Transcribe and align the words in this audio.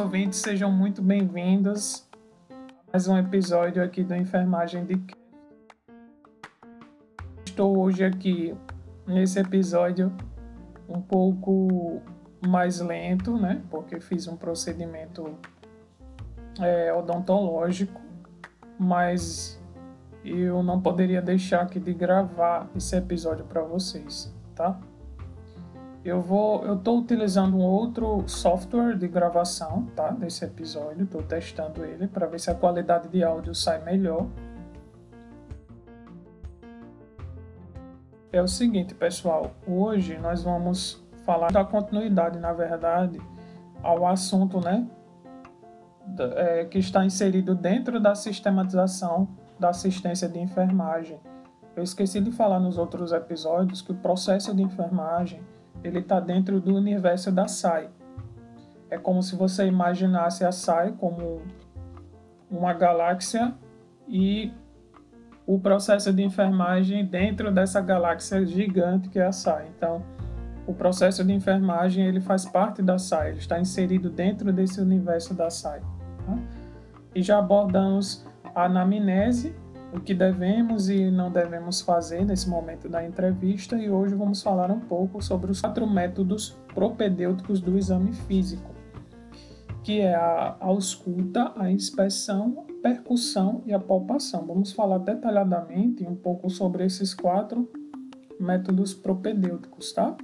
ouvintes, 0.00 0.38
sejam 0.38 0.72
muito 0.72 1.02
bem-vindos 1.02 2.08
a 2.50 2.54
mais 2.90 3.06
um 3.06 3.18
episódio 3.18 3.84
aqui 3.84 4.02
do 4.02 4.14
Enfermagem 4.14 4.86
de 4.86 4.98
Estou 7.44 7.78
hoje 7.78 8.02
aqui 8.02 8.56
nesse 9.06 9.38
episódio 9.38 10.10
um 10.88 11.02
pouco 11.02 12.00
mais 12.48 12.80
lento, 12.80 13.36
né? 13.36 13.62
Porque 13.70 14.00
fiz 14.00 14.26
um 14.26 14.36
procedimento 14.38 15.36
é, 16.58 16.90
odontológico, 16.94 18.00
mas 18.78 19.62
eu 20.24 20.62
não 20.62 20.80
poderia 20.80 21.20
deixar 21.20 21.60
aqui 21.60 21.78
de 21.78 21.92
gravar 21.92 22.70
esse 22.74 22.96
episódio 22.96 23.44
para 23.44 23.60
vocês, 23.60 24.34
tá? 24.54 24.80
Eu 26.02 26.22
vou, 26.22 26.64
eu 26.64 26.76
estou 26.76 26.98
utilizando 26.98 27.58
um 27.58 27.62
outro 27.62 28.26
software 28.26 28.96
de 28.96 29.06
gravação, 29.06 29.86
tá? 29.94 30.10
Desse 30.10 30.46
episódio, 30.46 31.04
estou 31.04 31.22
testando 31.22 31.84
ele 31.84 32.08
para 32.08 32.26
ver 32.26 32.40
se 32.40 32.50
a 32.50 32.54
qualidade 32.54 33.08
de 33.08 33.22
áudio 33.22 33.54
sai 33.54 33.84
melhor. 33.84 34.26
É 38.32 38.40
o 38.40 38.48
seguinte, 38.48 38.94
pessoal, 38.94 39.50
hoje 39.66 40.16
nós 40.16 40.42
vamos 40.42 41.04
falar 41.26 41.52
da 41.52 41.64
continuidade, 41.64 42.38
na 42.38 42.52
verdade, 42.54 43.20
ao 43.82 44.06
assunto, 44.06 44.58
né, 44.58 44.88
é, 46.36 46.64
que 46.64 46.78
está 46.78 47.04
inserido 47.04 47.54
dentro 47.54 48.00
da 48.00 48.14
sistematização 48.14 49.28
da 49.58 49.68
assistência 49.68 50.28
de 50.28 50.38
enfermagem. 50.38 51.20
Eu 51.76 51.82
esqueci 51.82 52.20
de 52.20 52.32
falar 52.32 52.58
nos 52.58 52.78
outros 52.78 53.12
episódios 53.12 53.82
que 53.82 53.92
o 53.92 53.96
processo 53.96 54.54
de 54.54 54.62
enfermagem 54.62 55.42
ele 55.82 56.00
está 56.00 56.20
dentro 56.20 56.60
do 56.60 56.74
universo 56.74 57.30
da 57.30 57.48
SAI. 57.48 57.88
É 58.90 58.98
como 58.98 59.22
se 59.22 59.36
você 59.36 59.66
imaginasse 59.66 60.44
a 60.44 60.52
SAI 60.52 60.92
como 60.92 61.42
uma 62.50 62.72
galáxia 62.72 63.54
e 64.08 64.52
o 65.46 65.58
processo 65.58 66.12
de 66.12 66.22
enfermagem 66.22 67.04
dentro 67.04 67.52
dessa 67.52 67.80
galáxia 67.80 68.44
gigante 68.44 69.08
que 69.08 69.18
é 69.18 69.26
a 69.26 69.32
SAI. 69.32 69.68
Então, 69.76 70.02
o 70.66 70.74
processo 70.74 71.24
de 71.24 71.32
enfermagem 71.32 72.06
ele 72.06 72.20
faz 72.20 72.44
parte 72.44 72.82
da 72.82 72.98
SAI, 72.98 73.30
ele 73.30 73.38
está 73.38 73.58
inserido 73.58 74.10
dentro 74.10 74.52
desse 74.52 74.80
universo 74.80 75.34
da 75.34 75.50
SAI. 75.50 75.80
Tá? 76.26 76.38
E 77.14 77.22
já 77.22 77.38
abordamos 77.38 78.24
a 78.54 78.64
anamnese, 78.64 79.54
o 79.92 80.00
que 80.00 80.14
devemos 80.14 80.88
e 80.88 81.10
não 81.10 81.30
devemos 81.30 81.80
fazer 81.80 82.24
nesse 82.24 82.48
momento 82.48 82.88
da 82.88 83.04
entrevista 83.04 83.76
e 83.76 83.90
hoje 83.90 84.14
vamos 84.14 84.42
falar 84.42 84.70
um 84.70 84.80
pouco 84.80 85.22
sobre 85.22 85.50
os 85.50 85.60
quatro 85.60 85.86
métodos 85.86 86.56
propedêuticos 86.74 87.60
do 87.60 87.76
exame 87.76 88.12
físico, 88.12 88.70
que 89.82 90.00
é 90.00 90.14
a 90.14 90.56
ausculta, 90.60 91.52
a 91.56 91.70
inspeção, 91.70 92.64
a 92.68 92.82
percussão 92.82 93.62
e 93.66 93.72
a 93.72 93.80
palpação. 93.80 94.46
Vamos 94.46 94.72
falar 94.72 94.98
detalhadamente 94.98 96.06
um 96.06 96.14
pouco 96.14 96.48
sobre 96.48 96.84
esses 96.84 97.12
quatro 97.12 97.68
métodos 98.38 98.94
propedêuticos, 98.94 99.92
tá? 99.92 100.16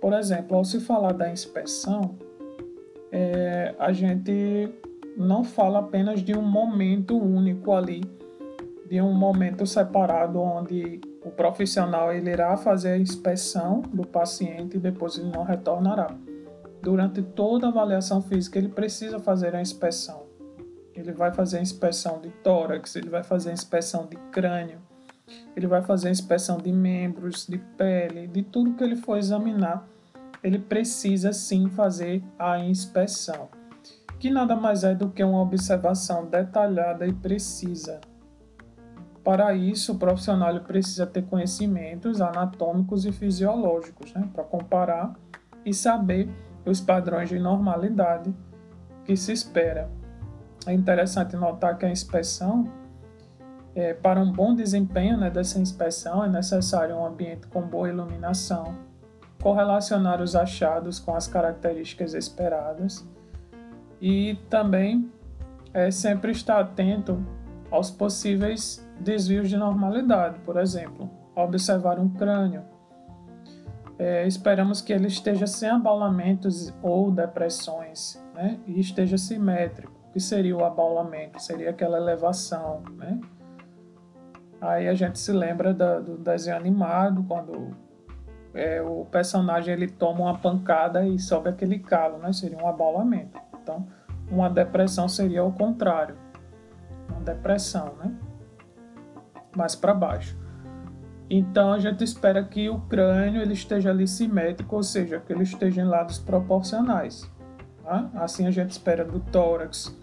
Por 0.00 0.12
exemplo, 0.12 0.56
ao 0.56 0.64
se 0.64 0.80
falar 0.80 1.12
da 1.12 1.30
inspeção, 1.30 2.18
é, 3.12 3.74
a 3.78 3.92
gente 3.92 4.72
não 5.16 5.44
fala 5.44 5.80
apenas 5.80 6.22
de 6.22 6.34
um 6.36 6.42
momento 6.42 7.16
único 7.16 7.72
ali, 7.72 8.02
de 8.88 9.00
um 9.00 9.12
momento 9.12 9.66
separado 9.66 10.40
onde 10.40 11.00
o 11.24 11.30
profissional 11.30 12.12
ele 12.12 12.30
irá 12.30 12.56
fazer 12.56 12.92
a 12.92 12.98
inspeção 12.98 13.82
do 13.92 14.06
paciente 14.06 14.76
e 14.76 14.80
depois 14.80 15.18
ele 15.18 15.30
não 15.30 15.44
retornará. 15.44 16.14
Durante 16.82 17.22
toda 17.22 17.66
a 17.66 17.70
avaliação 17.70 18.22
física 18.22 18.58
ele 18.58 18.68
precisa 18.68 19.18
fazer 19.18 19.54
a 19.54 19.60
inspeção. 19.60 20.24
Ele 20.94 21.12
vai 21.12 21.32
fazer 21.32 21.58
a 21.58 21.62
inspeção 21.62 22.20
de 22.20 22.30
tórax, 22.42 22.96
ele 22.96 23.08
vai 23.08 23.22
fazer 23.22 23.50
a 23.50 23.52
inspeção 23.52 24.06
de 24.06 24.16
crânio, 24.32 24.78
ele 25.56 25.66
vai 25.66 25.82
fazer 25.82 26.08
a 26.08 26.10
inspeção 26.10 26.58
de 26.58 26.72
membros, 26.72 27.46
de 27.46 27.58
pele, 27.58 28.26
de 28.26 28.42
tudo 28.42 28.74
que 28.74 28.82
ele 28.82 28.96
for 28.96 29.16
examinar. 29.16 29.86
Ele 30.42 30.58
precisa 30.58 31.32
sim 31.32 31.68
fazer 31.68 32.22
a 32.38 32.58
inspeção 32.58 33.59
que 34.20 34.28
nada 34.28 34.54
mais 34.54 34.84
é 34.84 34.94
do 34.94 35.08
que 35.08 35.24
uma 35.24 35.40
observação 35.40 36.26
detalhada 36.26 37.06
e 37.06 37.12
precisa. 37.12 38.02
Para 39.24 39.54
isso, 39.54 39.92
o 39.92 39.98
profissional 39.98 40.60
precisa 40.60 41.06
ter 41.06 41.22
conhecimentos 41.22 42.20
anatômicos 42.20 43.06
e 43.06 43.12
fisiológicos 43.12 44.12
né, 44.12 44.28
para 44.34 44.44
comparar 44.44 45.14
e 45.64 45.72
saber 45.72 46.28
os 46.66 46.82
padrões 46.82 47.30
de 47.30 47.38
normalidade 47.38 48.34
que 49.06 49.16
se 49.16 49.32
espera. 49.32 49.90
É 50.66 50.74
interessante 50.74 51.34
notar 51.34 51.78
que 51.78 51.86
a 51.86 51.90
inspeção, 51.90 52.70
é, 53.74 53.94
para 53.94 54.20
um 54.20 54.30
bom 54.30 54.54
desempenho 54.54 55.16
né, 55.16 55.30
dessa 55.30 55.58
inspeção, 55.58 56.22
é 56.22 56.28
necessário 56.28 56.94
um 56.94 57.06
ambiente 57.06 57.46
com 57.46 57.62
boa 57.62 57.88
iluminação, 57.88 58.74
correlacionar 59.42 60.20
os 60.20 60.36
achados 60.36 60.98
com 60.98 61.14
as 61.14 61.26
características 61.26 62.12
esperadas 62.12 63.02
e 64.00 64.36
também 64.48 65.10
é, 65.74 65.90
sempre 65.90 66.32
estar 66.32 66.60
atento 66.60 67.24
aos 67.70 67.90
possíveis 67.90 68.86
desvios 68.98 69.48
de 69.48 69.56
normalidade, 69.56 70.38
por 70.40 70.58
exemplo, 70.58 71.10
observar 71.34 71.98
um 71.98 72.08
crânio. 72.08 72.62
É, 73.98 74.26
esperamos 74.26 74.80
que 74.80 74.92
ele 74.92 75.08
esteja 75.08 75.46
sem 75.46 75.68
abaulamentos 75.68 76.72
ou 76.82 77.10
depressões 77.10 78.22
né, 78.34 78.58
e 78.66 78.80
esteja 78.80 79.18
simétrico. 79.18 79.92
O 80.08 80.12
que 80.12 80.20
seria 80.20 80.56
o 80.56 80.64
abaulamento? 80.64 81.40
Seria 81.40 81.70
aquela 81.70 81.98
elevação. 81.98 82.82
Né? 82.96 83.20
Aí 84.60 84.88
a 84.88 84.94
gente 84.94 85.18
se 85.18 85.32
lembra 85.32 85.74
da, 85.74 86.00
do 86.00 86.16
desenho 86.16 86.56
animado, 86.56 87.22
quando 87.28 87.76
é, 88.54 88.80
o 88.80 89.04
personagem 89.04 89.74
ele 89.74 89.86
toma 89.86 90.22
uma 90.22 90.38
pancada 90.38 91.06
e 91.06 91.18
sobe 91.18 91.50
aquele 91.50 91.78
calo, 91.78 92.18
né? 92.18 92.32
seria 92.32 92.58
um 92.58 92.66
abaulamento. 92.66 93.38
Então, 93.62 93.86
uma 94.30 94.48
depressão 94.48 95.08
seria 95.08 95.42
o 95.44 95.52
contrário. 95.52 96.16
Uma 97.08 97.20
depressão, 97.20 97.94
né? 97.96 98.14
Mais 99.56 99.74
para 99.74 99.92
baixo. 99.92 100.38
Então 101.28 101.72
a 101.72 101.78
gente 101.78 102.02
espera 102.02 102.42
que 102.42 102.68
o 102.68 102.80
crânio 102.82 103.40
ele 103.40 103.52
esteja 103.52 103.90
ali 103.90 104.06
simétrico, 104.06 104.76
ou 104.76 104.82
seja, 104.82 105.20
que 105.20 105.32
ele 105.32 105.42
esteja 105.42 105.80
em 105.80 105.84
lados 105.84 106.18
proporcionais. 106.18 107.30
Tá? 107.82 108.10
Assim 108.14 108.46
a 108.46 108.50
gente 108.50 108.70
espera 108.70 109.04
do 109.04 109.20
tórax 109.20 109.96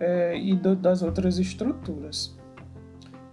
é, 0.00 0.38
e 0.38 0.54
do, 0.54 0.74
das 0.74 1.02
outras 1.02 1.38
estruturas. 1.38 2.36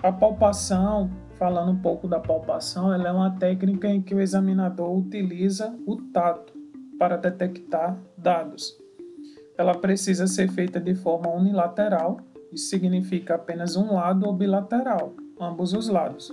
A 0.02 0.12
palpação, 0.12 1.10
falando 1.38 1.72
um 1.72 1.80
pouco 1.80 2.08
da 2.08 2.20
palpação, 2.20 2.94
ela 2.94 3.10
é 3.10 3.12
uma 3.12 3.32
técnica 3.32 3.88
em 3.88 4.02
que 4.02 4.14
o 4.14 4.22
examinador 4.22 4.98
utiliza 4.98 5.78
o 5.86 5.98
tato 5.98 6.54
para 6.98 7.18
detectar 7.18 7.98
dados 8.18 8.85
ela 9.58 9.76
precisa 9.76 10.28
ser 10.28 10.50
feita 10.50 10.80
de 10.80 10.96
forma 10.96 11.30
unilateral, 11.30 12.20
isso 12.52 12.70
significa 12.70 13.36
apenas 13.36 13.76
um 13.76 13.94
lado 13.94 14.26
ou 14.26 14.34
bilateral, 14.34 15.14
ambos 15.40 15.74
os 15.74 15.88
lados. 15.88 16.32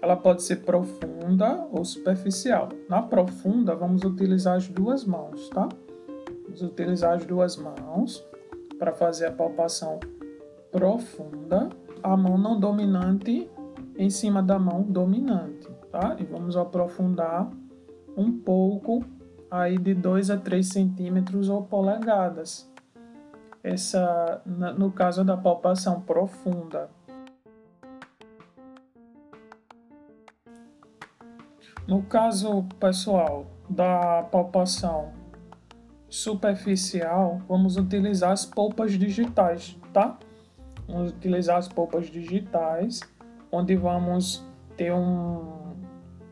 Ela 0.00 0.16
pode 0.16 0.42
ser 0.42 0.56
profunda 0.56 1.66
ou 1.72 1.84
superficial. 1.84 2.68
Na 2.88 3.02
profunda, 3.02 3.74
vamos 3.74 4.04
utilizar 4.04 4.56
as 4.56 4.68
duas 4.68 5.04
mãos, 5.04 5.48
tá? 5.48 5.68
Vamos 6.44 6.62
utilizar 6.62 7.14
as 7.14 7.24
duas 7.24 7.56
mãos 7.56 8.24
para 8.78 8.92
fazer 8.92 9.26
a 9.26 9.32
palpação 9.32 9.98
profunda, 10.70 11.68
a 12.02 12.16
mão 12.16 12.38
não 12.38 12.58
dominante 12.58 13.50
em 13.96 14.10
cima 14.10 14.40
da 14.40 14.58
mão 14.58 14.82
dominante, 14.82 15.68
tá? 15.90 16.16
E 16.18 16.24
vamos 16.24 16.56
aprofundar 16.56 17.50
um 18.16 18.30
pouco 18.30 19.04
aí 19.50 19.78
de 19.78 19.94
2 19.94 20.30
a 20.30 20.36
3 20.36 20.66
centímetros 20.66 21.48
ou 21.48 21.62
polegadas. 21.62 22.70
Essa, 23.62 24.42
no 24.46 24.90
caso 24.92 25.24
da 25.24 25.36
palpação 25.36 26.00
profunda. 26.00 26.88
No 31.86 32.02
caso, 32.02 32.64
pessoal, 32.78 33.46
da 33.68 34.22
palpação 34.24 35.12
superficial, 36.08 37.40
vamos 37.48 37.76
utilizar 37.76 38.32
as 38.32 38.44
polpas 38.44 38.92
digitais, 38.92 39.76
tá? 39.92 40.18
Vamos 40.86 41.12
utilizar 41.12 41.58
as 41.58 41.68
polpas 41.68 42.06
digitais, 42.06 43.00
onde 43.50 43.76
vamos 43.76 44.46
ter 44.76 44.92
um 44.92 45.76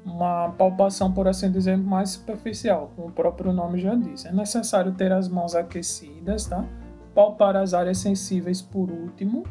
uma 0.07 0.51
palpação, 0.51 1.13
por 1.13 1.27
assim 1.27 1.51
dizer, 1.51 1.77
mais 1.77 2.11
superficial, 2.11 2.93
como 2.95 3.09
o 3.09 3.13
próprio 3.13 3.53
nome 3.53 3.81
já 3.81 3.95
diz. 3.97 4.25
É 4.25 4.33
necessário 4.33 4.93
ter 4.93 5.13
as 5.13 5.29
mãos 5.29 5.55
aquecidas, 5.55 6.47
tá? 6.47 6.65
Palpar 7.13 7.57
as 7.57 7.75
áreas 7.75 7.99
sensíveis 7.99 8.63
por 8.63 8.89
último, 8.89 9.43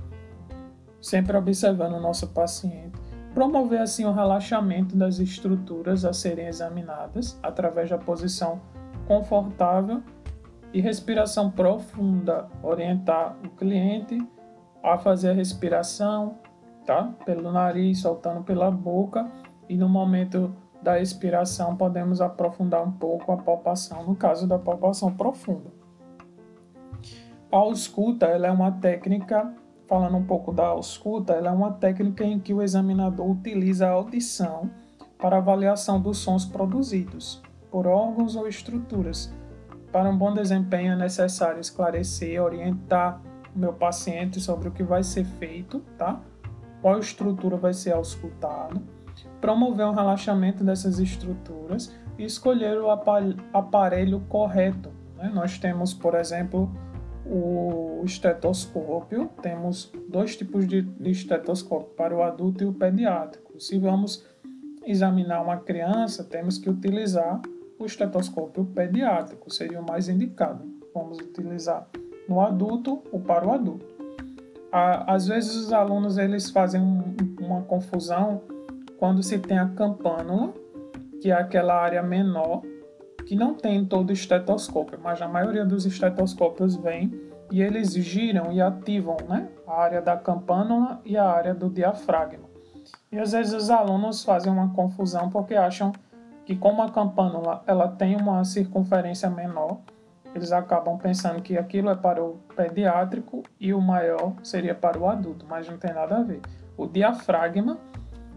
sempre 1.01 1.35
observando 1.35 1.95
o 1.95 1.99
nosso 1.99 2.27
paciente. 2.29 2.97
Promover 3.33 3.81
assim 3.81 4.05
o 4.05 4.13
relaxamento 4.13 4.95
das 4.95 5.19
estruturas 5.19 6.05
a 6.05 6.13
serem 6.13 6.47
examinadas 6.47 7.37
através 7.43 7.89
da 7.89 7.97
posição 7.97 8.61
confortável 9.07 10.01
E 10.73 10.79
respiração 10.81 11.51
profunda, 11.51 12.47
orientar 12.63 13.37
o 13.45 13.49
cliente 13.49 14.25
a 14.83 14.97
fazer 14.97 15.31
a 15.31 15.33
respiração, 15.33 16.37
tá? 16.85 17.13
Pelo 17.25 17.51
nariz, 17.51 17.99
soltando 17.99 18.43
pela 18.43 18.69
boca. 18.71 19.29
E 19.67 19.75
no 19.75 19.89
momento 19.89 20.53
da 20.81 20.99
expiração, 20.99 21.75
podemos 21.75 22.21
aprofundar 22.21 22.83
um 22.83 22.91
pouco 22.91 23.31
a 23.31 23.37
palpação, 23.37 24.03
no 24.05 24.15
caso 24.15 24.47
da 24.47 24.59
palpação 24.59 25.11
profunda. 25.11 25.71
A 27.51 27.57
ausculta 27.57 28.25
ela 28.27 28.47
é 28.47 28.51
uma 28.51 28.71
técnica, 28.71 29.53
falando 29.87 30.17
um 30.17 30.25
pouco 30.25 30.51
da 30.51 30.67
ausculta, 30.67 31.33
ela 31.33 31.49
é 31.49 31.53
uma 31.53 31.71
técnica 31.71 32.23
em 32.23 32.39
que 32.39 32.53
o 32.53 32.61
examinador 32.61 33.29
utiliza 33.29 33.87
a 33.87 33.91
audição 33.91 34.69
para 35.17 35.37
avaliação 35.37 35.99
dos 35.99 36.17
sons 36.17 36.45
produzidos 36.45 37.41
por 37.71 37.87
órgãos 37.87 38.35
ou 38.35 38.47
estruturas. 38.47 39.33
Para 39.91 40.09
um 40.09 40.17
bom 40.17 40.33
desempenho 40.33 40.93
é 40.93 40.95
necessário 40.95 41.59
esclarecer, 41.59 42.41
orientar 42.43 43.21
o 43.55 43.59
meu 43.59 43.73
paciente 43.73 44.39
sobre 44.39 44.67
o 44.67 44.71
que 44.71 44.83
vai 44.83 45.03
ser 45.03 45.23
feito, 45.23 45.79
tá? 45.97 46.21
Qual 46.81 46.99
estrutura 46.99 47.55
vai 47.55 47.73
ser 47.73 47.93
auscultada, 47.93 48.81
promover 49.45 49.85
um 49.85 49.93
relaxamento 49.93 50.63
dessas 50.63 50.97
estruturas 50.97 51.95
e 52.17 52.23
escolher 52.23 52.79
o 52.79 52.89
aparelho 52.89 54.19
correto. 54.21 54.89
Né? 55.15 55.29
Nós 55.31 55.59
temos, 55.59 55.93
por 55.93 56.15
exemplo, 56.15 56.67
o 57.23 58.01
estetoscópio, 58.03 59.29
temos 59.43 59.93
dois 60.09 60.35
tipos 60.35 60.67
de, 60.67 60.87
estetoscópio, 60.99 61.93
para 61.95 62.15
o 62.15 62.23
adulto 62.23 62.63
e 62.63 62.65
o 62.65 62.73
pediátrico. 62.73 63.59
Se 63.61 63.77
vamos 63.77 64.25
examinar 64.83 65.43
uma 65.43 65.57
criança, 65.57 66.23
temos 66.23 66.57
que 66.57 66.67
utilizar 66.67 67.39
o 67.77 67.85
estetoscópio 67.85 68.65
pediátrico, 68.65 69.53
seria 69.53 69.79
o 69.79 69.85
mais 69.85 70.09
indicado. 70.09 70.65
Vamos 70.91 71.19
utilizar 71.19 71.87
no 72.27 72.41
adulto 72.41 73.03
ou 73.11 73.19
para 73.19 73.47
o 73.47 73.51
adulto. 73.51 73.85
Às 74.71 75.27
vezes 75.27 75.55
os 75.55 75.71
alunos 75.71 76.17
eles 76.17 76.49
fazem 76.49 76.81
uma 77.39 77.61
confusão 77.61 78.41
quando 79.05 79.21
se 79.21 79.37
tem 79.37 79.59
a 79.59 79.67
campânula, 79.67 80.51
que 81.21 81.29
é 81.29 81.33
aquela 81.35 81.75
área 81.75 82.01
menor 82.01 82.63
que 83.27 83.35
não 83.35 83.53
tem 83.53 83.85
todo 83.85 84.11
estetoscópio, 84.11 84.99
mas 84.99 85.21
a 85.21 85.27
maioria 85.27 85.63
dos 85.63 85.85
estetoscópios 85.85 86.75
vem 86.75 87.13
e 87.51 87.61
eles 87.61 87.93
giram 87.93 88.51
e 88.51 88.59
ativam 88.59 89.17
né, 89.29 89.47
a 89.67 89.79
área 89.79 90.01
da 90.01 90.17
campânula 90.17 90.99
e 91.05 91.15
a 91.15 91.23
área 91.23 91.53
do 91.53 91.69
diafragma. 91.69 92.49
E 93.11 93.19
às 93.19 93.31
vezes 93.33 93.53
os 93.53 93.69
alunos 93.69 94.23
fazem 94.23 94.51
uma 94.51 94.73
confusão 94.73 95.29
porque 95.29 95.53
acham 95.53 95.91
que 96.43 96.55
como 96.55 96.81
a 96.81 96.89
campânula 96.89 97.61
ela 97.67 97.87
tem 97.87 98.15
uma 98.15 98.43
circunferência 98.43 99.29
menor, 99.29 99.81
eles 100.33 100.51
acabam 100.51 100.97
pensando 100.97 101.43
que 101.43 101.59
aquilo 101.59 101.91
é 101.91 101.95
para 101.95 102.23
o 102.23 102.39
pediátrico 102.55 103.43
e 103.59 103.71
o 103.71 103.79
maior 103.79 104.33
seria 104.41 104.73
para 104.73 104.97
o 104.97 105.07
adulto, 105.07 105.45
mas 105.47 105.69
não 105.69 105.77
tem 105.77 105.93
nada 105.93 106.17
a 106.17 106.23
ver. 106.23 106.41
O 106.75 106.87
diafragma, 106.87 107.77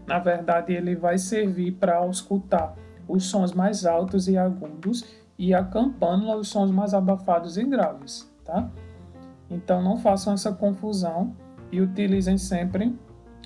na 0.09 0.17
verdade, 0.17 0.73
ele 0.73 0.95
vai 0.95 1.19
servir 1.19 1.73
para 1.73 1.97
auscultar 1.97 2.73
os 3.07 3.25
sons 3.25 3.53
mais 3.53 3.85
altos 3.85 4.27
e 4.27 4.35
agudos 4.35 5.05
e 5.37 5.53
a 5.53 5.63
campânula 5.63 6.35
os 6.35 6.47
sons 6.47 6.71
mais 6.71 6.95
abafados 6.95 7.57
e 7.57 7.63
graves, 7.63 8.27
tá? 8.43 8.67
Então 9.49 9.83
não 9.83 9.97
façam 9.97 10.33
essa 10.33 10.51
confusão 10.51 11.35
e 11.71 11.79
utilizem 11.79 12.39
sempre 12.39 12.97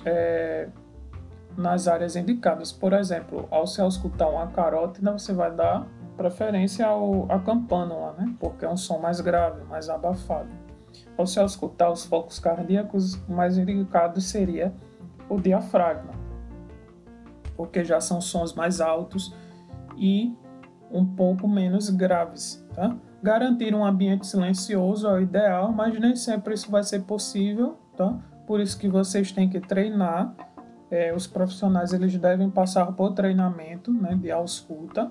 é, 0.06 0.68
nas 1.54 1.86
áreas 1.86 2.16
indicadas. 2.16 2.72
Por 2.72 2.94
exemplo, 2.94 3.46
ao 3.50 3.66
se 3.66 3.82
auscultar 3.82 4.30
uma 4.30 4.46
carótida, 4.46 5.12
você 5.12 5.34
vai 5.34 5.54
dar 5.54 5.86
preferência 6.16 6.86
ao, 6.86 7.30
à 7.30 7.38
campânula, 7.38 8.14
né? 8.18 8.34
porque 8.40 8.64
é 8.64 8.70
um 8.70 8.76
som 8.76 8.98
mais 8.98 9.20
grave, 9.20 9.62
mais 9.64 9.90
abafado. 9.90 10.48
Ao 11.18 11.26
se 11.26 11.38
auscultar 11.38 11.92
os 11.92 12.06
focos 12.06 12.38
cardíacos, 12.38 13.14
o 13.28 13.32
mais 13.32 13.58
indicado 13.58 14.20
seria 14.20 14.72
o 15.28 15.38
diafragma, 15.38 16.23
porque 17.56 17.84
já 17.84 18.00
são 18.00 18.20
sons 18.20 18.54
mais 18.54 18.80
altos 18.80 19.34
e 19.96 20.34
um 20.90 21.04
pouco 21.04 21.48
menos 21.48 21.90
graves. 21.90 22.64
Tá? 22.74 22.96
Garantir 23.22 23.74
um 23.74 23.84
ambiente 23.84 24.26
silencioso 24.26 25.08
é 25.08 25.12
o 25.14 25.20
ideal, 25.20 25.72
mas 25.72 25.98
nem 25.98 26.14
sempre 26.14 26.54
isso 26.54 26.70
vai 26.70 26.82
ser 26.82 27.02
possível. 27.02 27.76
Tá? 27.96 28.16
Por 28.46 28.60
isso 28.60 28.78
que 28.78 28.88
vocês 28.88 29.32
têm 29.32 29.48
que 29.48 29.60
treinar. 29.60 30.34
É, 30.90 31.12
os 31.14 31.26
profissionais 31.26 31.92
eles 31.92 32.16
devem 32.16 32.50
passar 32.50 32.92
por 32.92 33.12
treinamento 33.12 33.92
né, 33.92 34.14
de 34.14 34.30
ausculta. 34.30 35.10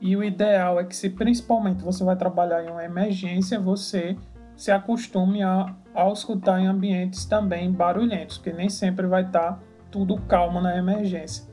E 0.00 0.16
o 0.16 0.24
ideal 0.24 0.80
é 0.80 0.84
que, 0.84 0.96
se 0.96 1.10
principalmente 1.10 1.82
você 1.82 2.02
vai 2.02 2.16
trabalhar 2.16 2.64
em 2.64 2.70
uma 2.70 2.84
emergência, 2.84 3.60
você 3.60 4.16
se 4.56 4.70
acostume 4.72 5.42
a, 5.42 5.74
a 5.94 6.02
auscultar 6.02 6.60
em 6.60 6.66
ambientes 6.66 7.24
também 7.24 7.70
barulhentos, 7.70 8.38
porque 8.38 8.52
nem 8.52 8.68
sempre 8.68 9.06
vai 9.06 9.22
estar 9.22 9.60
tudo 9.90 10.20
calmo 10.22 10.60
na 10.60 10.76
emergência. 10.76 11.44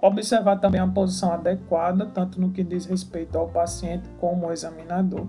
Observar 0.00 0.60
também 0.60 0.80
a 0.80 0.86
posição 0.86 1.32
adequada, 1.32 2.06
tanto 2.06 2.40
no 2.40 2.50
que 2.50 2.62
diz 2.62 2.86
respeito 2.86 3.36
ao 3.36 3.48
paciente 3.48 4.08
como 4.20 4.46
ao 4.46 4.52
examinador. 4.52 5.26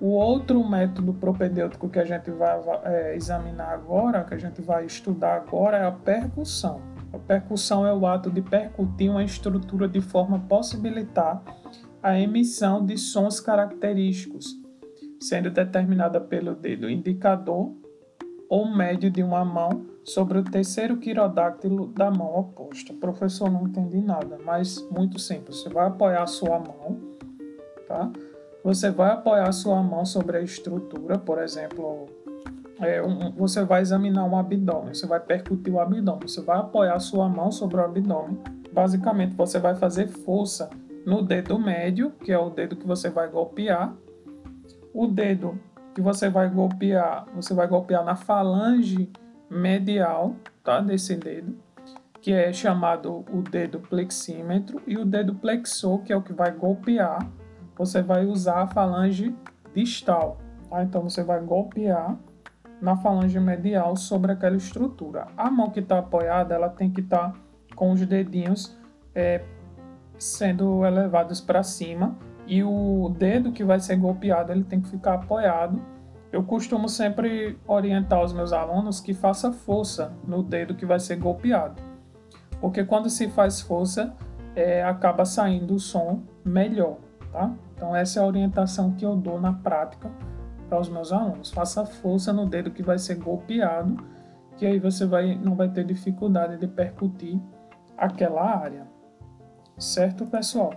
O 0.00 0.08
outro 0.08 0.68
método 0.68 1.14
propedêutico 1.14 1.88
que 1.88 1.98
a 1.98 2.04
gente 2.04 2.30
vai 2.30 2.60
é, 2.84 3.14
examinar 3.14 3.72
agora, 3.72 4.24
que 4.24 4.34
a 4.34 4.38
gente 4.38 4.60
vai 4.60 4.84
estudar 4.84 5.36
agora, 5.36 5.76
é 5.76 5.84
a 5.86 5.92
percussão. 5.92 6.80
A 7.12 7.18
percussão 7.18 7.86
é 7.86 7.94
o 7.94 8.06
ato 8.06 8.30
de 8.30 8.40
percutir 8.40 9.10
uma 9.10 9.22
estrutura 9.22 9.86
de 9.86 10.00
forma 10.00 10.38
a 10.38 10.40
possibilitar 10.40 11.42
a 12.02 12.18
emissão 12.18 12.84
de 12.84 12.96
sons 12.96 13.38
característicos, 13.38 14.56
sendo 15.20 15.50
determinada 15.50 16.20
pelo 16.20 16.54
dedo 16.54 16.90
indicador 16.90 17.72
ou 18.48 18.74
médio 18.74 19.10
de 19.10 19.22
uma 19.22 19.44
mão 19.44 19.91
sobre 20.04 20.38
o 20.38 20.44
terceiro 20.44 20.96
quirodáctilo 20.96 21.86
da 21.88 22.10
mão 22.10 22.38
oposta. 22.38 22.92
Professor, 22.94 23.50
não 23.50 23.66
entendi 23.66 24.00
nada, 24.00 24.38
mas 24.44 24.86
muito 24.90 25.18
simples. 25.18 25.60
Você 25.60 25.68
vai 25.68 25.86
apoiar 25.86 26.22
a 26.22 26.26
sua 26.26 26.58
mão, 26.58 27.00
tá? 27.86 28.10
Você 28.64 28.90
vai 28.90 29.10
apoiar 29.10 29.48
a 29.48 29.52
sua 29.52 29.82
mão 29.82 30.04
sobre 30.04 30.36
a 30.36 30.40
estrutura, 30.40 31.18
por 31.18 31.42
exemplo, 31.42 32.06
é, 32.80 33.02
um, 33.02 33.32
você 33.32 33.64
vai 33.64 33.80
examinar 33.80 34.24
um 34.24 34.36
abdômen, 34.36 34.94
você 34.94 35.06
vai 35.06 35.20
percutir 35.20 35.70
o 35.70 35.80
abdômen, 35.80 36.28
você 36.28 36.40
vai 36.40 36.58
apoiar 36.58 36.94
a 36.94 37.00
sua 37.00 37.28
mão 37.28 37.50
sobre 37.50 37.76
o 37.76 37.84
abdômen. 37.84 38.38
Basicamente, 38.72 39.34
você 39.34 39.58
vai 39.58 39.74
fazer 39.74 40.08
força 40.08 40.70
no 41.04 41.22
dedo 41.22 41.58
médio, 41.58 42.12
que 42.24 42.32
é 42.32 42.38
o 42.38 42.50
dedo 42.50 42.76
que 42.76 42.86
você 42.86 43.10
vai 43.10 43.28
golpear, 43.28 43.94
o 44.94 45.06
dedo 45.06 45.58
que 45.94 46.00
você 46.00 46.28
vai 46.28 46.48
golpear, 46.48 47.26
você 47.34 47.52
vai 47.54 47.66
golpear 47.66 48.04
na 48.04 48.16
falange 48.16 49.10
medial, 49.52 50.36
tá? 50.64 50.80
Desse 50.80 51.16
dedo, 51.16 51.56
que 52.20 52.32
é 52.32 52.52
chamado 52.52 53.24
o 53.32 53.42
dedo 53.42 53.80
plexímetro, 53.80 54.80
e 54.86 54.96
o 54.96 55.04
dedo 55.04 55.34
flexor, 55.34 56.02
que 56.02 56.12
é 56.12 56.16
o 56.16 56.22
que 56.22 56.32
vai 56.32 56.50
golpear, 56.50 57.26
você 57.76 58.02
vai 58.02 58.24
usar 58.24 58.62
a 58.62 58.66
falange 58.66 59.34
distal, 59.74 60.38
tá? 60.68 60.82
Então 60.82 61.02
você 61.02 61.22
vai 61.22 61.40
golpear 61.40 62.16
na 62.80 62.96
falange 62.96 63.38
medial 63.38 63.96
sobre 63.96 64.32
aquela 64.32 64.56
estrutura. 64.56 65.28
A 65.36 65.50
mão 65.50 65.70
que 65.70 65.80
está 65.80 65.98
apoiada, 65.98 66.54
ela 66.54 66.68
tem 66.68 66.90
que 66.90 67.00
estar 67.00 67.32
tá 67.32 67.34
com 67.76 67.92
os 67.92 68.04
dedinhos 68.04 68.76
é, 69.14 69.44
sendo 70.18 70.84
elevados 70.84 71.40
para 71.40 71.62
cima 71.62 72.16
e 72.46 72.62
o 72.62 73.14
dedo 73.16 73.52
que 73.52 73.64
vai 73.64 73.78
ser 73.78 73.96
golpeado, 73.96 74.52
ele 74.52 74.64
tem 74.64 74.80
que 74.80 74.88
ficar 74.88 75.14
apoiado 75.14 75.80
eu 76.32 76.42
costumo 76.42 76.88
sempre 76.88 77.58
orientar 77.66 78.24
os 78.24 78.32
meus 78.32 78.52
alunos 78.52 79.00
que 79.00 79.12
faça 79.12 79.52
força 79.52 80.12
no 80.26 80.42
dedo 80.42 80.74
que 80.74 80.86
vai 80.86 80.98
ser 80.98 81.16
golpeado, 81.16 81.80
porque 82.60 82.84
quando 82.84 83.10
se 83.10 83.28
faz 83.28 83.60
força, 83.60 84.16
é, 84.56 84.82
acaba 84.82 85.24
saindo 85.24 85.74
o 85.74 85.78
som 85.78 86.22
melhor, 86.44 86.96
tá? 87.30 87.52
Então 87.74 87.94
essa 87.94 88.18
é 88.18 88.22
a 88.22 88.26
orientação 88.26 88.92
que 88.92 89.04
eu 89.04 89.14
dou 89.14 89.38
na 89.38 89.52
prática 89.52 90.10
para 90.68 90.80
os 90.80 90.88
meus 90.88 91.12
alunos. 91.12 91.50
Faça 91.50 91.84
força 91.84 92.32
no 92.32 92.46
dedo 92.46 92.70
que 92.70 92.82
vai 92.82 92.98
ser 92.98 93.16
golpeado, 93.16 93.96
que 94.56 94.64
aí 94.64 94.78
você 94.78 95.04
vai, 95.04 95.34
não 95.34 95.54
vai 95.54 95.68
ter 95.68 95.84
dificuldade 95.84 96.56
de 96.56 96.66
percutir 96.66 97.40
aquela 97.96 98.42
área. 98.42 98.86
Certo, 99.76 100.24
pessoal? 100.26 100.72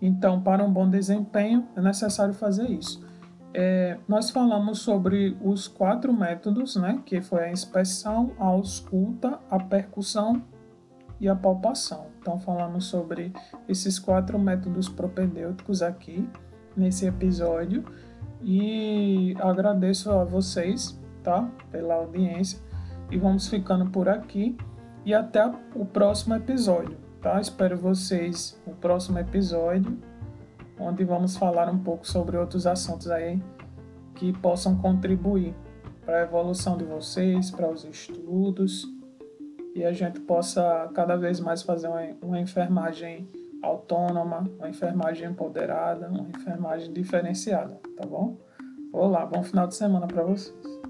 Então, 0.00 0.40
para 0.40 0.64
um 0.64 0.72
bom 0.72 0.88
desempenho, 0.88 1.68
é 1.76 1.80
necessário 1.80 2.32
fazer 2.32 2.68
isso. 2.70 3.09
É, 3.52 3.98
nós 4.06 4.30
falamos 4.30 4.78
sobre 4.80 5.36
os 5.42 5.66
quatro 5.66 6.12
métodos, 6.12 6.76
né, 6.76 7.02
que 7.04 7.20
foi 7.20 7.44
a 7.44 7.50
inspeção, 7.50 8.32
a 8.38 8.44
ausculta, 8.44 9.40
a 9.50 9.58
percussão 9.58 10.42
e 11.20 11.28
a 11.28 11.34
palpação. 11.34 12.06
Então 12.20 12.38
falamos 12.38 12.86
sobre 12.86 13.32
esses 13.68 13.98
quatro 13.98 14.38
métodos 14.38 14.88
propedêuticos 14.88 15.82
aqui 15.82 16.28
nesse 16.76 17.06
episódio 17.06 17.84
e 18.42 19.34
agradeço 19.40 20.10
a 20.10 20.24
vocês, 20.24 20.98
tá, 21.22 21.50
pela 21.70 21.94
audiência 21.94 22.60
e 23.10 23.18
vamos 23.18 23.48
ficando 23.48 23.90
por 23.90 24.08
aqui 24.08 24.56
e 25.04 25.12
até 25.12 25.44
o 25.74 25.84
próximo 25.84 26.34
episódio, 26.34 26.96
tá? 27.20 27.40
Espero 27.40 27.76
vocês 27.76 28.60
no 28.66 28.74
próximo 28.74 29.18
episódio 29.18 29.98
onde 30.80 31.04
vamos 31.04 31.36
falar 31.36 31.68
um 31.68 31.78
pouco 31.78 32.06
sobre 32.06 32.36
outros 32.36 32.66
assuntos 32.66 33.10
aí 33.10 33.40
que 34.14 34.32
possam 34.32 34.76
contribuir 34.76 35.54
para 36.04 36.18
a 36.18 36.22
evolução 36.22 36.76
de 36.76 36.84
vocês, 36.84 37.50
para 37.50 37.70
os 37.70 37.84
estudos 37.84 38.86
e 39.74 39.84
a 39.84 39.92
gente 39.92 40.20
possa 40.20 40.90
cada 40.94 41.16
vez 41.16 41.38
mais 41.38 41.62
fazer 41.62 41.88
uma, 41.88 42.02
uma 42.22 42.40
enfermagem 42.40 43.28
autônoma, 43.62 44.44
uma 44.58 44.68
enfermagem 44.68 45.28
empoderada, 45.28 46.08
uma 46.08 46.28
enfermagem 46.28 46.92
diferenciada, 46.92 47.78
tá 47.96 48.06
bom? 48.06 48.36
Olá, 48.92 49.24
bom 49.24 49.42
final 49.42 49.66
de 49.66 49.76
semana 49.76 50.06
para 50.06 50.24
vocês. 50.24 50.89